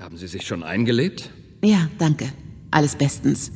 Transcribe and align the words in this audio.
Haben 0.00 0.16
Sie 0.16 0.28
sich 0.28 0.46
schon 0.46 0.62
eingelebt? 0.62 1.28
Ja, 1.62 1.88
danke. 1.98 2.32
Alles 2.70 2.96
bestens. 2.96 3.52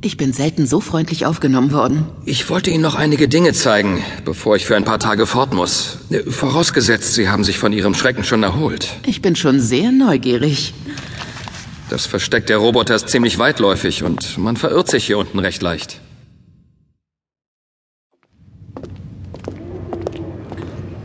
Ich 0.00 0.16
bin 0.16 0.32
selten 0.32 0.66
so 0.66 0.80
freundlich 0.80 1.26
aufgenommen 1.26 1.70
worden. 1.70 2.06
Ich 2.24 2.48
wollte 2.48 2.70
Ihnen 2.70 2.82
noch 2.82 2.94
einige 2.94 3.28
Dinge 3.28 3.52
zeigen, 3.52 4.02
bevor 4.24 4.56
ich 4.56 4.64
für 4.64 4.74
ein 4.74 4.84
paar 4.84 4.98
Tage 4.98 5.26
fort 5.26 5.52
muss. 5.52 5.98
Äh, 6.08 6.30
vorausgesetzt, 6.30 7.12
Sie 7.12 7.28
haben 7.28 7.44
sich 7.44 7.58
von 7.58 7.74
Ihrem 7.74 7.92
Schrecken 7.92 8.24
schon 8.24 8.42
erholt. 8.42 8.94
Ich 9.04 9.20
bin 9.20 9.36
schon 9.36 9.60
sehr 9.60 9.92
neugierig. 9.92 10.72
Das 11.90 12.06
Versteck 12.06 12.46
der 12.46 12.56
Roboter 12.56 12.94
ist 12.94 13.10
ziemlich 13.10 13.38
weitläufig 13.38 14.02
und 14.02 14.38
man 14.38 14.56
verirrt 14.56 14.88
sich 14.88 15.04
hier 15.04 15.18
unten 15.18 15.38
recht 15.38 15.60
leicht. 15.60 16.00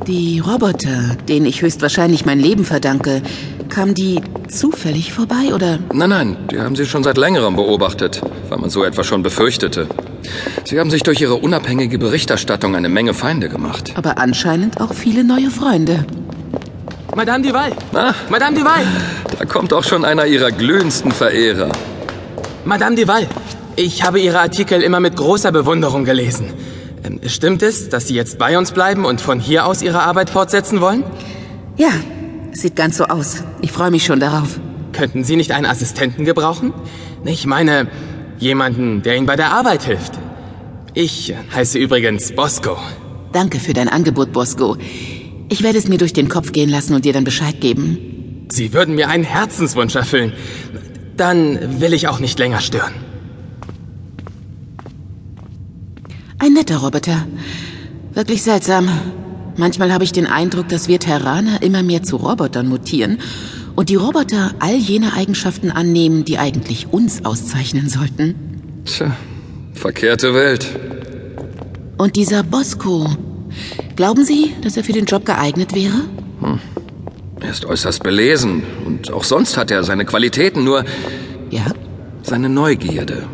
Die 0.08 0.40
Roboter, 0.40 1.16
denen 1.30 1.46
ich 1.46 1.62
höchstwahrscheinlich 1.62 2.26
mein 2.26 2.40
Leben 2.40 2.66
verdanke, 2.66 3.22
kamen 3.70 3.94
die 3.94 4.20
zufällig 4.48 5.14
vorbei 5.14 5.54
oder? 5.54 5.78
Nein, 5.94 6.10
nein, 6.10 6.38
die 6.50 6.60
haben 6.60 6.76
Sie 6.76 6.88
schon 6.88 7.04
seit 7.04 7.18
längerem 7.18 7.56
beobachtet, 7.56 8.20
weil 8.50 8.58
man 8.58 8.72
so 8.72 8.84
etwas 8.84 9.06
schon 9.06 9.22
befürchtete. 9.22 9.88
Sie 10.66 10.80
haben 10.80 10.90
sich 10.90 11.04
durch 11.04 11.22
Ihre 11.22 11.36
unabhängige 11.36 12.00
Berichterstattung 12.00 12.76
eine 12.76 12.90
Menge 12.90 13.14
Feinde 13.14 13.48
gemacht. 13.48 13.94
Aber 13.96 14.18
anscheinend 14.18 14.82
auch 14.82 14.94
viele 14.94 15.24
neue 15.24 15.52
Freunde. 15.52 16.04
Madame 17.16 17.48
Duval! 17.48 17.72
Ah, 17.94 18.14
Madame 18.30 18.58
Duval! 18.58 18.84
da 19.38 19.46
kommt 19.46 19.72
auch 19.72 19.84
schon 19.84 20.04
einer 20.04 20.26
Ihrer 20.26 20.52
glühendsten 20.52 21.12
Verehrer. 21.12 21.72
Madame 22.66 22.96
Duval, 22.96 23.28
ich 23.76 24.04
habe 24.04 24.20
Ihre 24.20 24.40
Artikel 24.40 24.82
immer 24.82 25.00
mit 25.00 25.16
großer 25.16 25.52
Bewunderung 25.52 26.06
gelesen. 26.06 26.54
Ähm, 27.04 27.20
Stimmt 27.26 27.62
es, 27.64 27.90
dass 27.90 28.08
Sie 28.08 28.16
jetzt 28.16 28.38
bei 28.38 28.58
uns 28.58 28.72
bleiben 28.72 29.06
und 29.06 29.22
von 29.22 29.40
hier 29.40 29.66
aus 29.66 29.82
Ihre 29.82 30.02
Arbeit 30.02 30.30
fortsetzen 30.30 30.82
wollen? 30.82 31.04
Ja, 31.78 31.92
sieht 32.52 32.76
ganz 32.76 32.98
so 32.98 33.06
aus. 33.06 33.44
Ich 33.62 33.72
freue 33.72 33.92
mich 33.92 34.06
schon 34.06 34.20
darauf. 34.20 34.60
Könnten 34.94 35.24
Sie 35.24 35.36
nicht 35.36 35.52
einen 35.52 35.66
Assistenten 35.66 36.26
gebrauchen? 36.26 36.74
Ich 37.26 37.46
meine, 37.46 37.88
jemanden, 38.38 39.02
der 39.02 39.16
Ihnen 39.16 39.26
bei 39.26 39.36
der 39.36 39.52
Arbeit 39.54 39.84
hilft. 39.84 40.14
Ich 40.94 41.34
heiße 41.56 41.78
übrigens 41.80 42.34
Bosco. 42.34 42.78
Danke 43.32 43.60
für 43.60 43.74
dein 43.74 43.88
Angebot, 43.88 44.34
Bosco. 44.34 44.76
Ich 45.48 45.64
werde 45.64 45.78
es 45.78 45.88
mir 45.88 45.98
durch 45.98 46.14
den 46.14 46.28
Kopf 46.28 46.52
gehen 46.52 46.70
lassen 46.70 46.94
und 46.94 47.06
dir 47.06 47.14
dann 47.14 47.24
Bescheid 47.24 47.62
geben. 47.62 48.48
Sie 48.50 48.74
würden 48.74 48.96
mir 48.96 49.08
einen 49.08 49.24
Herzenswunsch 49.24 49.96
erfüllen. 49.96 50.34
Dann 51.16 51.80
will 51.80 51.94
ich 51.94 52.10
auch 52.10 52.20
nicht 52.20 52.38
länger 52.40 52.60
stören. 52.60 52.94
Ein 56.44 56.54
netter 56.54 56.78
Roboter. 56.78 57.28
Wirklich 58.16 58.42
seltsam. 58.42 58.90
Manchmal 59.58 59.94
habe 59.94 60.04
ich 60.04 60.12
den 60.12 60.26
Eindruck, 60.26 60.70
dass 60.70 60.88
wir 60.88 60.98
Terraner 60.98 61.62
immer 61.62 61.84
mehr 61.84 62.02
zu 62.02 62.16
Robotern 62.16 62.68
mutieren 62.68 63.20
und 63.76 63.90
die 63.90 63.96
Roboter 63.96 64.56
all 64.58 64.74
jene 64.76 65.14
Eigenschaften 65.14 65.70
annehmen, 65.70 66.26
die 66.26 66.40
eigentlich 66.40 66.88
uns 66.92 67.26
auszeichnen 67.26 67.90
sollten. 67.90 68.34
Tja, 68.86 69.16
verkehrte 69.76 70.34
Welt. 70.34 70.68
Und 72.00 72.16
dieser 72.16 72.42
Bosco, 72.42 73.08
glauben 73.96 74.26
Sie, 74.26 74.56
dass 74.64 74.78
er 74.78 74.84
für 74.84 74.94
den 74.94 75.06
Job 75.06 75.26
geeignet 75.28 75.76
wäre? 75.76 76.02
Er 77.40 77.52
ist 77.52 77.66
äußerst 77.66 78.02
belesen 78.02 78.64
und 78.88 79.12
auch 79.14 79.26
sonst 79.26 79.58
hat 79.58 79.70
er 79.70 79.84
seine 79.84 80.06
Qualitäten, 80.06 80.64
nur 80.64 80.86
Ja. 81.52 81.66
seine 82.24 82.50
Neugierde. 82.50 83.28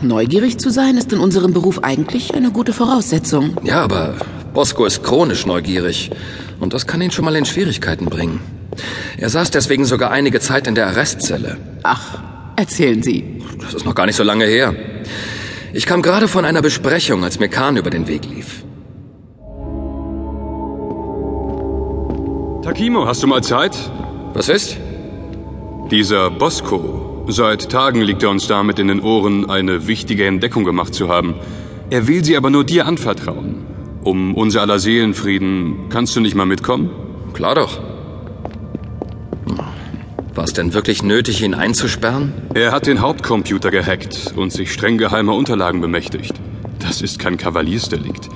Neugierig 0.00 0.58
zu 0.58 0.70
sein 0.70 0.96
ist 0.96 1.12
in 1.12 1.18
unserem 1.18 1.52
Beruf 1.52 1.80
eigentlich 1.82 2.34
eine 2.34 2.52
gute 2.52 2.72
Voraussetzung. 2.72 3.56
Ja, 3.64 3.82
aber 3.82 4.14
Bosco 4.54 4.84
ist 4.84 5.02
chronisch 5.02 5.44
neugierig 5.44 6.10
und 6.60 6.72
das 6.72 6.86
kann 6.86 7.00
ihn 7.00 7.10
schon 7.10 7.24
mal 7.24 7.34
in 7.34 7.44
Schwierigkeiten 7.44 8.06
bringen. 8.06 8.40
Er 9.16 9.28
saß 9.28 9.50
deswegen 9.50 9.84
sogar 9.84 10.12
einige 10.12 10.38
Zeit 10.38 10.68
in 10.68 10.76
der 10.76 10.86
Arrestzelle. 10.86 11.56
Ach, 11.82 12.18
erzählen 12.54 13.02
Sie. 13.02 13.42
Das 13.60 13.74
ist 13.74 13.84
noch 13.84 13.94
gar 13.96 14.06
nicht 14.06 14.14
so 14.16 14.22
lange 14.22 14.44
her. 14.44 14.74
Ich 15.72 15.84
kam 15.84 16.00
gerade 16.00 16.28
von 16.28 16.44
einer 16.44 16.62
Besprechung, 16.62 17.24
als 17.24 17.40
mir 17.40 17.48
Kahn 17.48 17.76
über 17.76 17.90
den 17.90 18.06
Weg 18.06 18.24
lief. 18.24 18.64
Takimo, 22.62 23.06
hast 23.06 23.22
du 23.22 23.26
mal 23.26 23.42
Zeit? 23.42 23.76
Was 24.34 24.48
ist? 24.48 24.76
Dieser 25.90 26.30
Bosco. 26.30 27.07
Seit 27.30 27.68
Tagen 27.70 28.00
liegt 28.00 28.22
er 28.22 28.30
uns 28.30 28.46
damit 28.46 28.78
in 28.78 28.88
den 28.88 29.00
Ohren, 29.00 29.50
eine 29.50 29.86
wichtige 29.86 30.24
Entdeckung 30.24 30.64
gemacht 30.64 30.94
zu 30.94 31.10
haben. 31.10 31.34
Er 31.90 32.08
will 32.08 32.24
sie 32.24 32.38
aber 32.38 32.48
nur 32.48 32.64
dir 32.64 32.86
anvertrauen. 32.86 33.66
Um 34.02 34.34
unser 34.34 34.62
aller 34.62 34.78
Seelenfrieden, 34.78 35.90
kannst 35.90 36.16
du 36.16 36.20
nicht 36.20 36.34
mal 36.34 36.46
mitkommen? 36.46 36.88
Klar 37.34 37.54
doch. 37.54 37.80
War 40.34 40.44
es 40.44 40.54
denn 40.54 40.72
wirklich 40.72 41.02
nötig, 41.02 41.42
ihn 41.42 41.52
einzusperren? 41.52 42.32
Er 42.54 42.72
hat 42.72 42.86
den 42.86 43.02
Hauptcomputer 43.02 43.70
gehackt 43.70 44.32
und 44.34 44.50
sich 44.50 44.72
streng 44.72 44.96
geheimer 44.96 45.34
Unterlagen 45.34 45.82
bemächtigt. 45.82 46.32
Das 46.78 47.02
ist 47.02 47.18
kein 47.18 47.36
Kavaliersdelikt. 47.36 48.30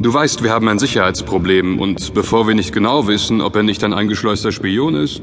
Du 0.00 0.14
weißt, 0.14 0.42
wir 0.42 0.50
haben 0.50 0.66
ein 0.68 0.78
Sicherheitsproblem 0.78 1.78
und 1.78 2.14
bevor 2.14 2.48
wir 2.48 2.54
nicht 2.54 2.72
genau 2.72 3.06
wissen, 3.06 3.42
ob 3.42 3.54
er 3.54 3.64
nicht 3.64 3.84
ein 3.84 3.92
eingeschleuster 3.92 4.50
Spion 4.50 4.94
ist, 4.94 5.20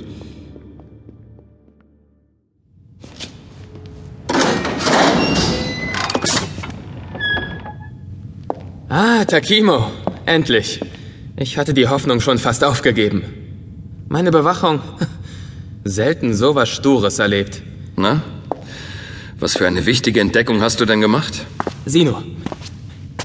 Ah, 8.89 9.25
Takimo. 9.25 9.91
Endlich. 10.25 10.79
Ich 11.35 11.57
hatte 11.57 11.73
die 11.73 11.89
Hoffnung 11.89 12.21
schon 12.21 12.37
fast 12.37 12.63
aufgegeben. 12.63 13.23
Meine 14.07 14.31
Bewachung. 14.31 14.79
Selten 15.83 16.33
sowas 16.33 16.69
Stures 16.69 17.19
erlebt. 17.19 17.61
Na? 17.97 18.21
Was 19.39 19.57
für 19.57 19.67
eine 19.67 19.85
wichtige 19.85 20.21
Entdeckung 20.21 20.61
hast 20.61 20.79
du 20.79 20.85
denn 20.85 21.01
gemacht? 21.01 21.45
Sieh 21.85 22.05
nur. 22.05 22.23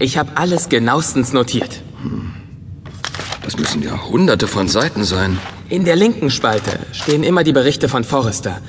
Ich 0.00 0.18
habe 0.18 0.36
alles 0.36 0.68
genauestens 0.68 1.32
notiert. 1.32 1.80
Das 3.44 3.56
müssen 3.56 3.82
ja 3.82 4.08
hunderte 4.08 4.48
von 4.48 4.66
Seiten 4.66 5.04
sein. 5.04 5.38
In 5.68 5.84
der 5.84 5.94
linken 5.94 6.30
Spalte 6.30 6.80
stehen 6.90 7.22
immer 7.22 7.44
die 7.44 7.52
Berichte 7.52 7.88
von 7.88 8.02
Forrester. 8.02 8.60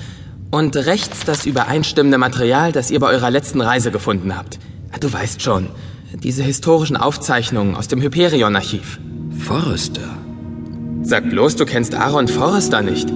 Und 0.52 0.76
rechts 0.76 1.26
das 1.26 1.48
übereinstimmende 1.48 2.20
Material, 2.20 2.72
das 2.72 2.92
ihr 2.92 3.00
bei 3.00 3.08
eurer 3.08 3.32
letzten 3.32 3.62
Reise 3.62 3.90
gefunden 3.90 4.38
habt. 4.38 4.60
Du 5.00 5.12
weißt 5.12 5.42
schon, 5.42 5.70
diese 6.22 6.44
historischen 6.44 6.98
Aufzeichnungen 6.98 7.76
aus 7.76 7.88
dem 7.88 8.02
Hyperion-Archiv. 8.02 9.00
Forrester. 9.40 10.18
Sag 11.02 11.30
bloß, 11.30 11.56
du 11.56 11.66
kennst 11.66 11.96
Aaron 11.96 12.28
Forrester 12.28 12.82
nicht. 12.82 13.12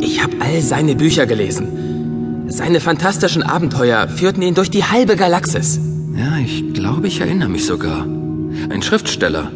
Ich 0.00 0.22
habe 0.22 0.36
all 0.40 0.60
seine 0.60 0.94
Bücher 0.94 1.26
gelesen. 1.26 2.46
Seine 2.48 2.80
fantastischen 2.80 3.42
Abenteuer 3.42 4.08
führten 4.08 4.42
ihn 4.42 4.54
durch 4.54 4.70
die 4.70 4.84
halbe 4.84 5.16
Galaxis. 5.16 5.80
Ja, 6.16 6.38
ich 6.38 6.72
glaube, 6.74 7.08
ich 7.08 7.20
erinnere 7.20 7.48
mich 7.48 7.64
sogar. 7.64 8.02
Ein 8.02 8.82
Schriftsteller. 8.82 9.50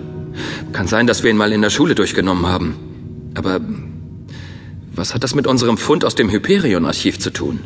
Kann 0.72 0.88
sein, 0.88 1.06
dass 1.06 1.22
wir 1.22 1.30
ihn 1.30 1.36
mal 1.36 1.52
in 1.52 1.62
der 1.62 1.70
Schule 1.70 1.94
durchgenommen 1.94 2.46
haben. 2.46 2.76
Aber 3.34 3.60
was 4.94 5.14
hat 5.14 5.22
das 5.22 5.34
mit 5.34 5.46
unserem 5.46 5.76
Fund 5.78 6.04
aus 6.04 6.14
dem 6.14 6.30
Hyperion-Archiv 6.30 7.18
zu 7.20 7.30
tun? 7.30 7.60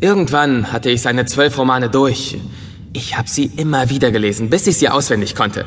Irgendwann 0.00 0.72
hatte 0.72 0.90
ich 0.90 1.02
seine 1.02 1.26
zwölf 1.26 1.58
Romane 1.58 1.90
durch. 1.90 2.38
Ich 2.92 3.16
habe 3.16 3.28
sie 3.28 3.50
immer 3.56 3.88
wieder 3.90 4.10
gelesen, 4.10 4.50
bis 4.50 4.66
ich 4.66 4.78
sie 4.78 4.88
auswendig 4.88 5.34
konnte. 5.34 5.64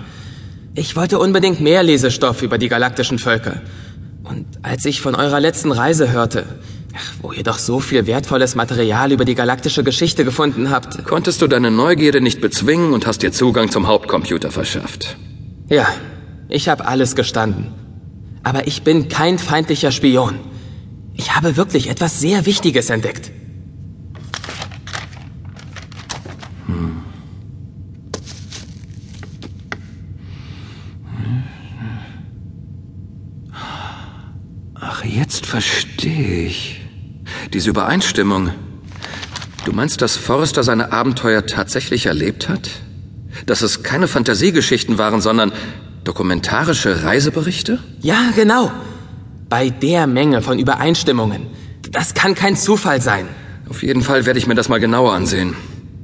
Ich 0.76 0.96
wollte 0.96 1.20
unbedingt 1.20 1.62
mehr 1.62 1.84
Lesestoff 1.84 2.42
über 2.42 2.58
die 2.58 2.68
galaktischen 2.68 3.20
Völker. 3.20 3.62
Und 4.24 4.46
als 4.62 4.86
ich 4.86 5.02
von 5.02 5.16
eurer 5.16 5.40
letzten 5.40 5.72
Reise 5.72 6.12
hörte, 6.12 6.46
wo 7.22 7.32
ihr 7.32 7.44
doch 7.44 7.58
so 7.60 7.80
viel 7.80 8.08
wertvolles 8.08 8.56
Material 8.56 9.12
über 9.12 9.26
die 9.26 9.36
galaktische 9.36 9.84
Geschichte 9.84 10.26
gefunden 10.26 10.70
habt, 10.70 11.04
Konntest 11.06 11.42
du 11.42 11.48
deine 11.48 11.72
Neugierde 11.72 12.22
nicht 12.22 12.42
bezwingen 12.42 12.94
und 12.94 13.06
hast 13.08 13.22
dir 13.24 13.32
Zugang 13.32 13.70
zum 13.72 13.88
Hauptcomputer 13.88 14.52
verschafft? 14.52 15.18
ja, 15.70 15.88
ich 16.50 16.70
habe 16.70 16.86
alles 16.86 17.16
gestanden. 17.16 17.72
Aber 18.44 18.68
ich 18.68 18.84
bin 18.84 19.08
kein 19.08 19.40
feindlicher 19.40 19.92
Spion. 19.92 20.40
Ich 21.16 21.36
habe 21.36 21.56
wirklich 21.58 21.90
etwas 21.90 22.20
sehr 22.20 22.46
Wichtiges 22.46 22.90
entdeckt. 22.90 23.32
Ach, 35.04 35.08
jetzt 35.08 35.46
verstehe 35.46 36.46
ich. 36.46 36.82
Diese 37.54 37.70
Übereinstimmung. 37.70 38.52
Du 39.66 39.72
meinst, 39.72 40.02
dass 40.02 40.16
Forrester 40.16 40.64
seine 40.64 40.92
Abenteuer 40.92 41.46
tatsächlich 41.46 42.06
erlebt 42.06 42.50
hat? 42.50 42.70
Dass 43.46 43.62
es 43.62 43.84
keine 43.84 44.08
Fantasiegeschichten 44.08 44.98
waren, 44.98 45.22
sondern 45.22 45.52
dokumentarische 46.04 47.04
Reiseberichte? 47.04 47.80
Ja, 48.02 48.32
genau. 48.36 48.72
Bei 49.50 49.70
der 49.70 50.08
Menge 50.08 50.42
von 50.42 50.60
Übereinstimmungen. 50.60 51.48
Das 51.92 52.14
kann 52.14 52.36
kein 52.36 52.56
Zufall 52.56 53.02
sein. 53.02 53.28
Auf 53.70 53.84
jeden 53.84 54.02
Fall 54.02 54.26
werde 54.26 54.40
ich 54.40 54.48
mir 54.48 54.56
das 54.56 54.70
mal 54.70 54.80
genauer 54.80 55.14
ansehen. 55.14 55.56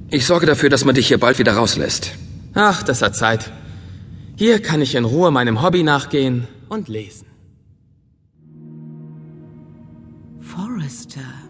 Ich 0.10 0.26
sorge 0.26 0.46
dafür, 0.46 0.70
dass 0.70 0.86
man 0.86 0.96
dich 0.96 1.08
hier 1.08 1.20
bald 1.20 1.40
wieder 1.40 1.54
rauslässt. 1.54 2.12
Ach, 2.54 2.84
das 2.84 3.02
hat 3.02 3.16
Zeit. 3.16 3.52
Hier 4.36 4.62
kann 4.62 4.82
ich 4.82 4.96
in 4.96 5.06
Ruhe 5.06 5.32
meinem 5.32 5.62
Hobby 5.62 5.84
nachgehen 5.84 6.48
und 6.70 6.88
lesen. 6.88 7.29
Forrester. 10.90 11.49